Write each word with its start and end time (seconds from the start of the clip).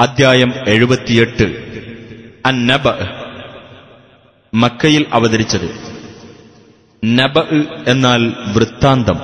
അധ്യായം 0.00 0.52
എഴുപത്തിയെട്ട്. 0.68 1.44
അന്നബ. 2.46 2.88
മക്കയിൽ 4.54 5.06
അവതരിച്ചത്. 5.12 5.70
നബ 7.04 7.38
എന്നാൽ 7.86 8.32
വൃത്താന്തം. 8.54 9.18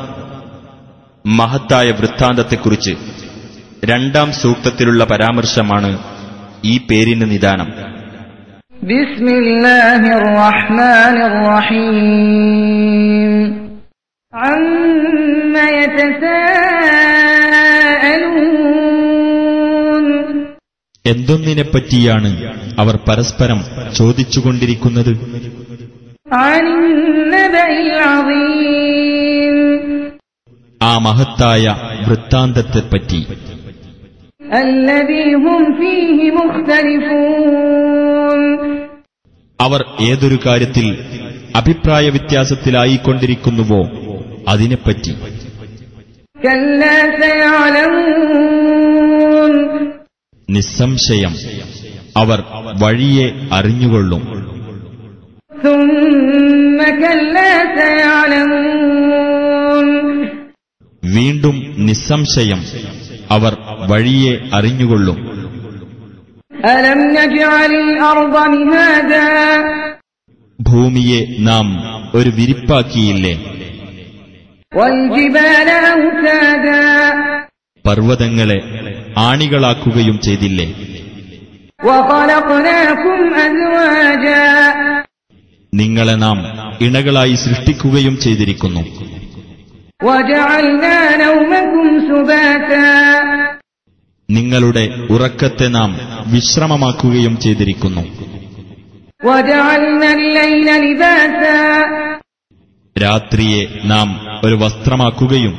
മഹത്തായ 1.27 1.91
വൃത്താന്തത്തെക്കുറിച്ച് 1.91 2.97
രണ്ടാം 3.85 4.33
സൂക്തത്തിലുള്ള 4.33 5.05
പരാമർശമാണ് 5.05 5.99
ഈ 6.65 6.79
പേരിന് 6.79 7.31
നിദാനം. 7.31 7.73
ബിസ്മില്ലാഹിർ 8.83 10.23
എന്തൊന്നിനെപ്പറ്റിയാണ് 21.07 22.55
അവർ 22.79 22.99
പരസ്പരം 23.09 23.61
ചോദിച്ചുകൊണ്ടിരിക്കുന്നത്? 23.95 25.13
ആ 30.83 30.99
മഹത്തായ 30.99 31.77
വൃത്താന്തത്തെപ്പറ്റി. 32.09 33.27
അവർ 39.61 39.85
ഏതൊരു 40.01 40.39
കാര്യത്തിൽ 40.47 40.99
അഭിപ്രായ 41.57 42.09
വ്യത്യാസത്തിലായിക്കൊണ്ടിരിക്കുന്നുവോ 42.09 43.89
അതിനെപ്പറ്റി? 44.49 45.15
കല്ലാ 46.47 46.97
നിസ്സംശയം 50.51 51.35
അവർ 52.17 52.45
വഴിയെ 52.83 53.33
അറിഞ്ഞുകൊള്ളും. 53.53 54.23
വീണ്ടും 61.05 61.75
നിസ്സംശയം 61.79 62.63
അവർ 63.31 63.57
വഴിയെ 63.89 64.39
അറിഞ്ഞുകൊള്ളും. 64.55 65.37
ഭൂമിയെ 70.61 71.27
നാം 71.39 71.69
ഒരു 72.15 72.31
വിരിപ്പാക്കിയില്ലേ? 72.31 73.35
പർവതങ്ങളെ 77.87 78.86
ആണികളാക്കുകയും 79.26 80.18
ചെയ്തില്ലേ 80.28 80.68
وخلقناكم 81.82 83.20
أزواجا 83.46 84.46
നിങ്ങളെ 85.74 86.16
നാം 86.24 86.38
ഇണകളായി 86.86 87.36
സൃഷ്ടിക്കുകയും 87.46 88.16
ചെയ്തിരിക്കുന്നു 88.24 88.82
وجعلنا 90.02 90.96
نومكم 91.24 91.86
سباتا 92.10 92.90
നിങ്ങളുടെ 94.30 94.84
ഉറക്കത്തെ 95.14 95.68
നാം 95.78 95.92
വിശ്രമമാക്കുകയും 96.34 97.34
ചെയ്തിരിക്കുന്നു 97.44 98.04
وجعلنا 99.22 100.10
الليل 100.14 100.68
لباسا 100.86 101.60
രാത്രിയെ 102.96 103.62
നാം 103.92 104.08
ഒരു 104.46 104.56
വസ്ത്രമാക്കുകയും 104.64 105.54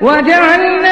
وجعلنا 0.00 0.91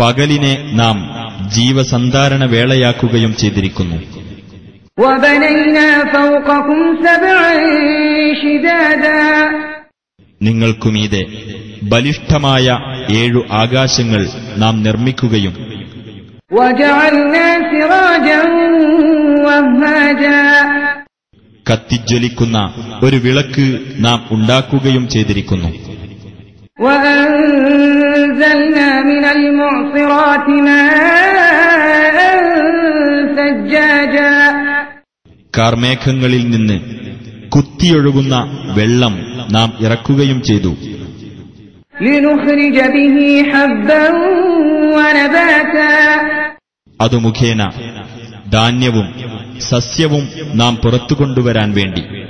പകലിനെ 0.00 0.70
നാം 0.72 1.10
ജീവസന്ധാരണ 1.50 2.44
വേളയാക്കുകയും 2.44 3.36
ചെയ്തിരിക്കുന്നു. 3.36 3.96
നിങ്ങൾക്കുമീതെ 10.42 11.24
ബലിഷ്ഠമായ 11.82 12.78
ഏഴു 13.12 13.44
ആകാശങ്ങൾ 13.52 14.28
നാം 14.56 14.82
നിർമ്മിക്കുകയും 14.82 15.74
കത്തിജ്വലിക്കുന്ന 21.70 22.74
ഒരു 23.02 23.16
വിളക്ക് 23.16 23.78
നാം 23.98 24.24
ഉണ്ടാക്കുകയും 24.30 25.08
ചെയ്തിരിക്കുന്നു. 25.08 25.93
وأنزلنا 26.79 28.89
من 29.03 29.25
المعصرات 29.27 30.47
ماء 30.61 32.17
ثجاجا 33.37 34.33
കാർമേഘങ്ങളിൽ 35.53 36.43
നിന്ന് 36.53 36.77
കുത്തിയൊഴുകുന്ന 37.53 38.33
വെള്ളം 38.77 39.13
നാം 39.55 39.69
ഇറക്കുകയും 39.85 40.39
ചെയ്തു 40.49 40.71
لنخرج 41.95 42.77
به 42.95 43.17
حبا 43.49 44.05
ونباتا 44.95 45.93
അതു 46.99 47.17
മുഖേന 47.25 47.61
ധാന്യവും 48.49 49.07
സസ്യവും 49.69 50.23
നാം 50.59 50.73
പുറത്തു 50.83 51.13
കൊണ്ടുവരാൻ 51.15 51.69
വേണ്ടി 51.77 52.03
وجنات 52.03 52.09
ألفافا 52.09 52.22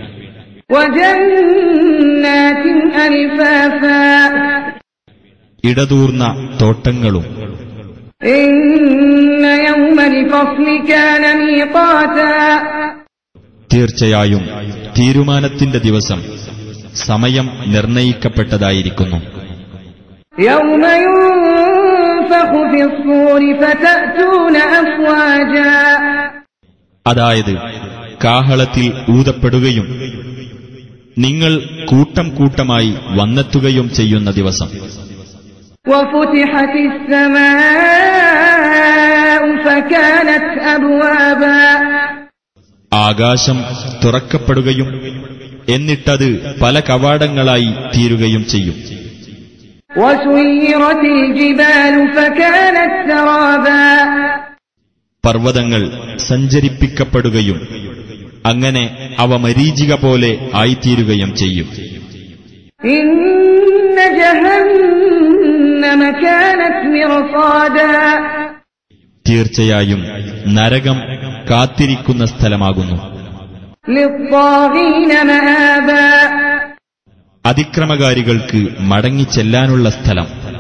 ഇടതൂർന്ന 5.65 6.25
തോട്ടങ്ങളും 6.63 7.25
തീർച്ചയായും 13.75 14.49
തീരുമാനത്തിന്റെ 14.99 15.79
ദിവസം 15.79 16.23
സമയം 16.95 17.51
നിർണയിക്കപ്പെട്ടതായിരിക്കുന്നു. 17.67 19.17
അതായത് 27.07 27.55
കാഹളത്തിൽ 28.25 28.93
ഊതപ്പെടുകയും 29.11 30.15
നിങ്ങൾ 31.19 31.59
കൂട്ടം 31.87 32.35
കൂട്ടമായി 32.35 32.95
വന്നെത്തുകയും 33.07 33.95
ചെയ്യുന്ന 33.95 34.31
ദിവസം. 34.31 34.67
ആകാശം 42.93 43.65
തുറക്കപ്പെടുകയും 44.05 44.89
എന്നിട്ടത് 45.69 46.61
പല 46.61 46.81
കവാടങ്ങളായി 46.81 47.75
തീരുകയും 47.97 48.47
ചെയ്യും. 48.49 48.75
പർവതങ്ങൾ 55.25 55.91
സഞ്ചരിപ്പിക്കപ്പെടുകയും 56.19 57.84
അങ്ങനെ 58.47 59.17
അവ 59.19 59.37
മരീചിക 59.37 59.95
പോലെ 59.95 60.51
ആയിത്തീരുകയും 60.55 61.37
ചെയ്യും. 61.37 61.67
തീർച്ചയായും 69.29 70.05
നരകം 70.55 71.01
കാത്തിരിക്കുന്ന 71.51 72.27
സ്ഥലമാകുന്നു. 72.27 73.15
അതിക്രമകാരികൾക്ക് 77.47 78.69
മടങ്ങിച്ചെല്ലാനുള്ള 78.81 79.91
സ്ഥലം. 79.91 80.55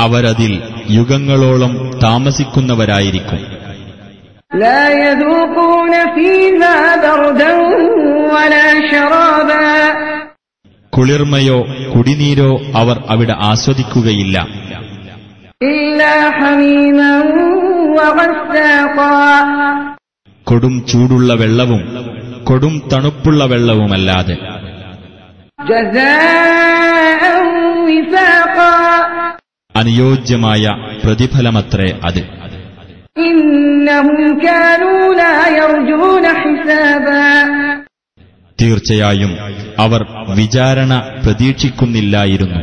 അവരതിൽ 0.00 0.62
യുഗങ്ങളോളം 0.90 2.00
താമസിക്കുന്നവരായിരിക്കും. 2.02 3.60
കുളിർമയോ 10.98 11.66
കുടിനീരോ 11.96 12.60
അവർ 12.74 13.04
അവിടെ 13.08 13.34
ആസ്വദിക്കുകയില്ല. 13.38 14.48
കൊടും 20.44 20.86
ചൂടുള്ള 20.86 21.34
വെള്ളവും 21.34 21.82
കൊടും 22.44 22.88
തണുപ്പുള്ള 22.92 23.44
വെള്ളവുമല്ലാതെ. 23.44 24.34
ജസാ 25.68 26.16
അനുയോജ്യമായ 29.75 30.63
പ്രതിഫലമത്രേ 31.03 31.89
അത് 32.05 32.21
إنهم 33.27 34.09
كانوا 34.41 35.01
لا 35.15 35.35
يرجون 35.57 36.25
حسابا 36.41 37.27
തീർച്ചയായും 38.59 39.31
അവർ 39.85 40.01
വിചാരണ 40.39 40.91
പ്രതീക്ഷിക്കുന്നില്ലായിരുന്നു 41.23 42.59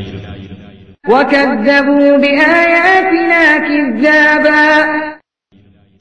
وكذبوا 1.04 2.10
بآياتنا 2.22 3.42
كذابا 3.68 4.64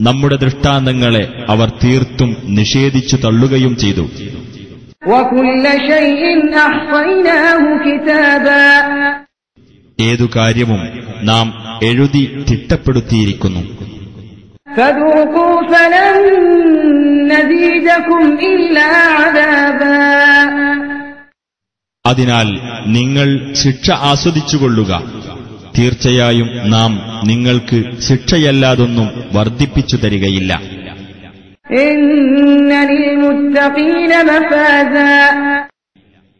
നമ്മുടെ 0.00 0.36
ദൃഷ്ടാന്തങ്ങളെ 0.36 1.24
അവർ 1.52 1.68
തീർത്തും 1.82 2.30
നിഷേധിച്ചു 2.58 3.16
തള്ളുകയും 3.24 3.72
ചെയ്തു 3.82 4.04
وكل 5.06 5.64
شيء 5.90 6.22
أحصيناه 6.66 7.62
كتابا 7.86 8.64
ഏതു 9.99 10.29
കാര്യവും 10.35 10.79
നാം 11.23 11.53
എഴുതി 11.83 12.45
തിട്ടപ്പെടുത്തിയിരിക്കുന്നു. 12.51 13.77
അതിനാൽ 22.05 22.59
നിങ്ങൾ 22.87 23.53
ശിക്ഷ 23.53 23.91
ആസ്വദിച്ചുകൊള്ളുക. 23.91 25.03
തീർച്ചയായും 25.77 26.49
നാം 26.69 27.21
നിങ്ങൾക്ക് 27.27 28.01
ശിക്ഷയല്ലാതൊന്നും 28.01 29.09
വർദ്ധിപ്പിച്ചു 29.33 29.97
തരികയില്ല. 29.97 30.61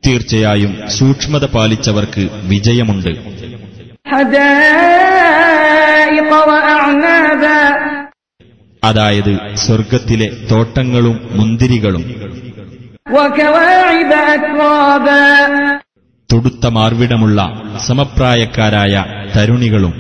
തീർച്ചയായും 0.08 0.90
സൂക്ഷ്മത 0.90 1.46
പാലിച്ചവർക്ക് 1.46 2.30
വിജയമുണ്ട്. 2.44 3.10
അതായത് 8.84 9.56
സ്വർഗത്തിലെ 9.56 10.32
തോട്ടങ്ങളും 10.52 11.30
മുന്തിരികളും. 11.32 12.02
തുടുത്ത 16.34 16.68
മാർവിടമുള്ള 16.68 17.64
സമപ്രായക്കാരായ 17.88 19.06
തരുണികളും. 19.36 19.94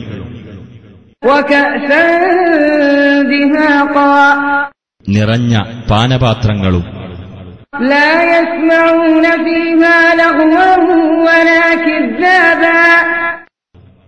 നിറഞ്ഞ 5.10 5.62
പാനപാത്രങ്ങളും. 5.92 6.97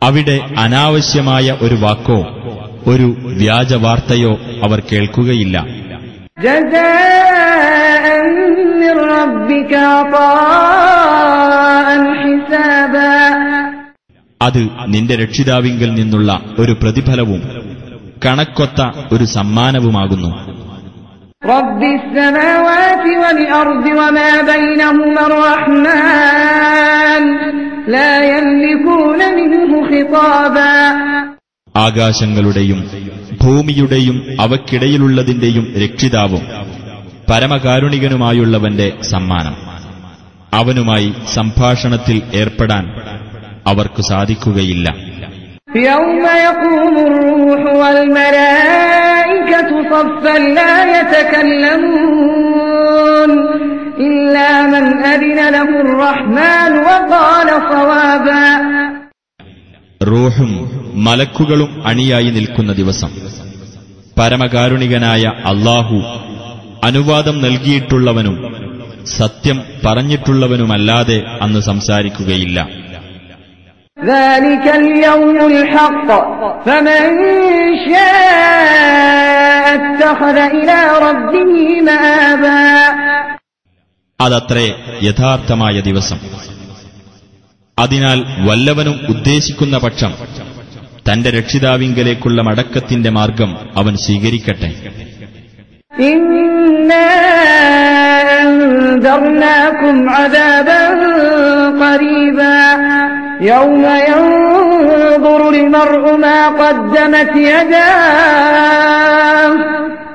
അവിടെ 0.03 0.39
അനാവശ്യമായ 0.59 1.57
ഒരു 1.61 1.75
വാക്കോ 1.75 2.19
ഒരു 2.87 3.15
വ്യാജവാർത്തയോ 3.25 4.39
അവർ 4.63 4.83
കേൾക്കുകയില്ല. 4.91 5.65
അത് 14.41 14.69
നിന്റെ 14.87 15.15
രക്ഷിതാവിങ്കിൽ 15.15 15.93
നിന്നുള്ള 15.93 16.41
ഒരു 16.59 16.71
പ്രതിഫലവും 16.71 17.41
കണക്കൊത്ത 18.25 18.91
ഒരു 19.13 19.23
സമ്മാനവുമാകുന്നു. 19.23 20.48
رب 21.42 21.82
السماوات 21.94 23.04
والأرض 23.22 23.86
وما 24.00 24.32
بينهما 24.44 25.22
الرحمن 25.26 27.22
لا 27.88 28.12
يملكون 28.30 29.20
منه 29.38 29.70
خطابا 29.84 30.74
ആകാശങ്ങളുടെയും 31.74 32.80
ഭൂമിയുടെയും 33.42 34.16
അവക്കിടയിലുള്ളതിന്റെയും 34.42 35.64
രക്ഷിതാവും 35.82 36.42
പരമകാരുണികനുമായുള്ളവന്റെ 37.30 38.88
സമ്മാനം 39.12 39.54
അവനുമായി 40.52 41.08
സംഭാഷണത്തിൽ 41.36 42.16
ഏർപ്പെടാൻ 42.42 42.84
അവർക്ക് 43.66 44.02
സാധിക്കുകയില്ല 44.10 44.86
يوم 45.84 46.24
يقوم 46.40 46.94
الروح 47.06 47.62
والملائكة 47.80 48.57
صفا 49.98 50.02
لا 50.50 50.74
يتكلمون 52.04 53.30
إلا 54.00 54.50
من 54.64 54.84
أذن 55.04 55.38
له 55.50 55.70
الرحمن 55.80 56.72
وقال 56.80 57.48
صوابا 57.70 58.46
റൂഹും 60.10 60.50
മലക്കുകളും 61.06 61.70
അണിയായി 61.90 62.30
നിൽക്കുന്ന 62.36 62.70
ദിവസം 62.80 63.10
പരമകാരുണികനായ 64.16 65.22
അള്ളാഹു 65.50 65.96
അനുവാദം 66.88 67.36
നൽകിയിട്ടുള്ളവനും 67.44 68.36
സത്യം 69.14 69.58
പറഞ്ഞിട്ടുള്ളവനുമല്ലാതെ 69.84 71.18
അന്ന് 71.44 71.60
സംസാരിക്കുകയില്ല 71.70 72.58
ذلك 73.98 74.66
اليوم 74.76 75.38
الحق 75.52 76.08
فمن 76.66 77.02
شاء 77.88 79.57
അതത്രേ 84.20 84.66
യഥാർത്ഥമായ 85.06 85.76
ദിവസം 85.88 86.18
അതിനാൽ 87.78 88.18
വല്ലവനും 88.48 88.96
ഉദ്ദേശിക്കുന്ന 89.12 89.76
പക്ഷം 89.84 90.12
തന്റെ 91.08 91.30
രക്ഷിതാവിങ്കലേക്കുള്ള 91.38 92.40
മടക്കത്തിന്റെ 92.48 93.12
മാർഗം 93.18 93.50
അവൻ 93.80 93.94
സ്വീകരിക്കട്ടെ 94.04 94.70
إنا 95.92 97.10
أنذرناكم 98.40 100.08
عذابا 100.10 100.82
قريبا 101.82 102.58
يوم 103.44 103.84
ينظر 104.10 105.50
المرء 105.50 106.16
ما 106.16 106.48
قدمت 106.60 107.32
يداه 107.48 109.50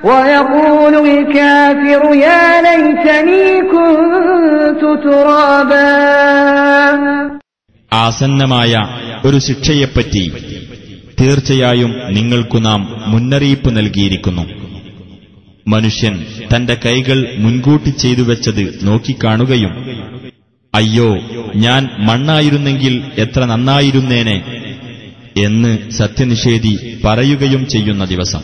ويقول 0.03 0.94
الكافر 1.07 2.01
يا 2.18 2.44
ليتني 2.62 3.45
كنت 3.71 4.81
ترابا 5.03 5.89
ആസന്നമായ 7.91 8.74
ഒരു 9.27 9.38
ശിക്ഷയെപ്പറ്റി 9.45 10.24
തീർച്ചയായും 11.19 11.91
നിങ്ങൾക്കു 12.15 12.57
നാം 12.59 12.81
മുന്നറിയിപ്പ് 13.12 13.69
നൽകിയിരിക്കുന്നു 13.77 14.44
മനുഷ്യൻ 15.65 16.13
തന്റെ 16.51 16.75
കൈകൾ 16.86 17.18
മുൻകൂട്ടി 17.44 17.91
ചെയ്തു 18.03 18.24
വെച്ചത് 18.30 18.63
നോക്കിക്കാണുകയും 18.88 19.74
അയ്യോ 20.74 21.09
ഞാൻ 21.65 21.81
മണ്ണായിരുന്നെങ്കിൽ 22.07 22.93
എത്ര 23.24 23.41
നന്നായിരുന്നേനെ 23.51 24.38
എന്ന് 25.46 25.72
സത്യനിഷേധി 26.00 26.74
പറയുകയും 27.05 27.63
ചെയ്യുന്ന 27.74 28.05
ദിവസം 28.05 28.41